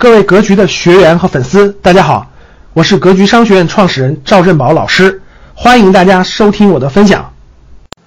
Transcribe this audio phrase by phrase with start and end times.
[0.00, 2.24] 各位格局的学员和粉丝，大家好，
[2.72, 5.20] 我是格局商学院创始人赵振宝老师，
[5.56, 7.32] 欢迎大家收听我的分享。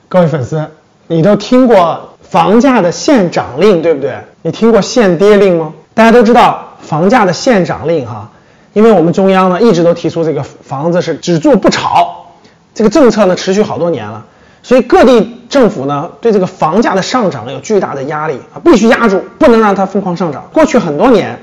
[0.08, 0.66] 各位粉丝，
[1.08, 4.16] 你都听过房价的限涨令，对不对？
[4.42, 5.74] 你听过限跌令吗？
[5.94, 8.32] 大家都知道房价的限涨令哈，
[8.72, 12.26] 因为我们中央呢一直都提出这个房子是只住不炒，
[12.74, 14.26] 这个政策呢持续好多年了，
[14.64, 20.50] 所以各地政府呢对这个房价的上涨有巨大的压力啊，必须压住，不能让它疯狂上涨。
[20.54, 21.38] 过去很多年。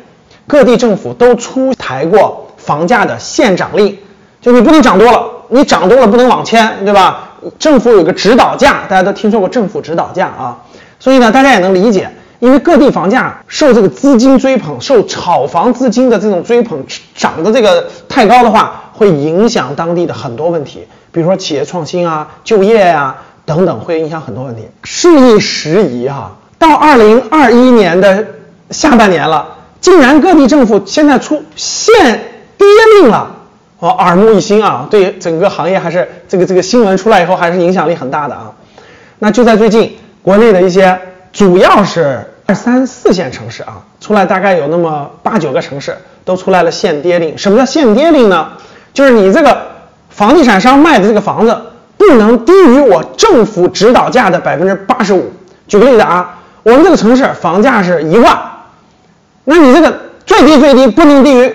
[0.49, 3.97] 各地政府都出台过房价的限涨令，
[4.41, 7.25] 就你不能涨多了，你涨多了不能网签，对吧？
[7.59, 10.59] 政府有个指导价，大家都听说过政府指导价啊，
[10.99, 24.67] 所以呢，大家也能理解，因为各地房价受这个资金追捧，受炒房资金的这种追捧，涨的这个太高的话，会影响当地的很多问题，比如说企业创新啊、就业呀等等，会影响很多问题。
[24.83, 28.27] 事一时移哈，到二零二一年的
[28.71, 29.58] 下半年了。
[29.81, 31.95] 竟然各地政府现在出限
[32.57, 32.67] 跌
[33.01, 33.31] 令了，
[33.79, 34.89] 我，耳目一新啊！
[34.91, 38.51] 对整个行业还是这个这个新闻出来以后还是影响力很大的啊。
[39.21, 40.99] 那就在最近，国内的一些
[41.33, 47.39] 主要是二三四线城市啊，出来大概有那么八九个城市都出来了限跌令。
[47.39, 48.49] 什么叫限跌令呢？
[48.93, 49.57] 就是你这个
[50.11, 51.57] 房地产商卖的这个房子
[51.97, 55.31] 不能低于我政府指导价的百分之八十五。
[55.69, 58.37] 举个例子啊，我们这个城市房价是一万。
[59.51, 61.51] 那你这个最低最低不能低于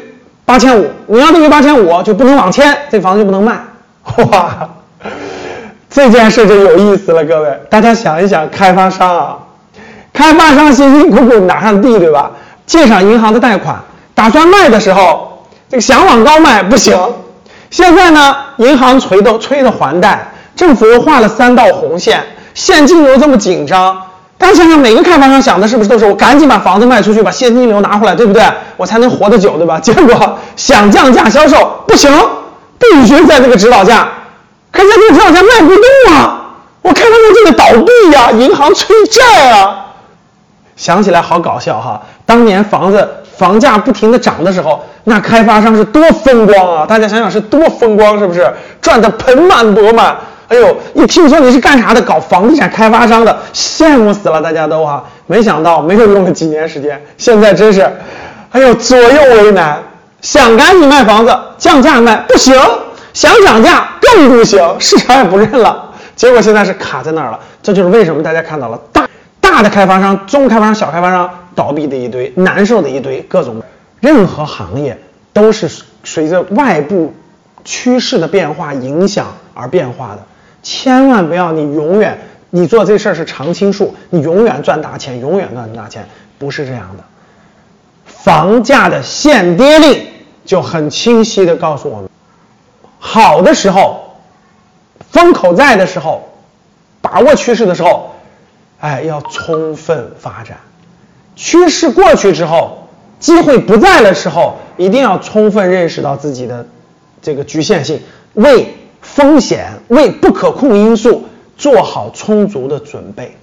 [0.45, 3.55] 八千五，你要低于八千五就不能网签，这房子就不能卖。
[4.31, 4.67] 哇，
[5.91, 9.38] 这件事就有意思了，各位，大家想一想，开发商啊，
[10.11, 12.31] 开发商辛辛苦苦拿上地，对吧？
[12.66, 13.80] 借上银行的贷款，
[14.16, 16.97] 打算卖的时候，这个想往高卖不行。
[17.69, 22.23] 现在呢，银行催都催的还贷，政府又画了三道红线，
[22.55, 24.02] 现金流这么紧张。
[24.44, 28.44] 大家想想，每个开发商想的是不是都是我赶紧把房子卖出去，把现金流拿回来，对不对？
[28.75, 29.80] 我才能活得久，对吧？
[29.81, 32.11] 结果想降价销售不行，
[32.77, 34.05] 必须在这个指导价，
[34.69, 36.41] 可是这个指导价卖不动啊！
[36.81, 39.86] 我开发商就得倒闭呀，银行催债啊！
[40.75, 42.02] 想起来好搞笑哈！
[42.25, 46.86] 当年房子房价不停的涨的时候，那开发商是多风光啊！
[46.86, 50.17] 大家想想是多风光，是不是赚得盆满钵满？
[50.53, 55.03] 哎呦，一听说你是干啥的，搞房地产开发商的，羡慕死了，大家都哈。
[55.25, 57.81] 没想到没有用了几年时间，现在真是，
[58.52, 59.81] 哎呦，左右为难。
[60.21, 62.55] 想赶紧卖房子降价卖不行，
[63.13, 65.89] 想涨价更不行，市场也不认了。
[66.15, 67.39] 结果现在是卡在那儿了。
[67.63, 69.09] 这就是为什么大家看到了大
[69.42, 73.63] 大的开发商、中开发商、小开发商倒闭的一堆，难受的一堆，各种。
[73.99, 74.99] 任何行业
[75.33, 75.67] 都是
[76.03, 77.13] 随着外部
[77.65, 80.19] 趋势的变化影响而变化的。
[80.63, 82.17] 千万不要，你永远
[82.49, 86.07] 你做这事儿是常青树，你永远赚大钱，永远赚大钱，
[86.39, 87.03] 不是这样的。
[88.05, 90.07] 房价的限跌令
[90.45, 92.09] 就很清晰的告诉我们：
[92.97, 94.15] 好的时候，
[95.11, 96.29] 风口在的时候，
[97.01, 98.15] 把握趋势的时候，
[98.80, 100.55] 哎，要充分发展；
[101.35, 102.87] 趋势过去之后，
[103.19, 106.65] 机会不在的时候，一定要充分认识到自己的
[107.21, 108.01] 这个局限性，
[108.35, 108.77] 为。
[109.15, 113.37] 风险为不可控因素做好充足的准备。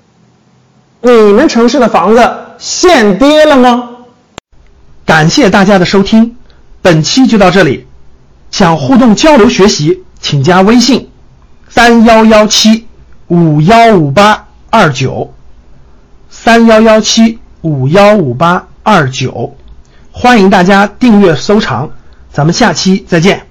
[1.00, 3.90] 你们城市的房子限跌了吗？
[5.06, 6.36] 感谢大家的收听，
[6.82, 7.86] 本期就到这里。
[8.50, 11.08] 想互动交流学习，请加微信：
[11.68, 12.86] 三幺幺七
[13.28, 15.32] 五幺五八二九。
[16.28, 19.54] 三幺幺七五幺五八二九，
[20.10, 21.90] 欢迎大家订阅收藏，
[22.32, 23.49] 咱们下期再见。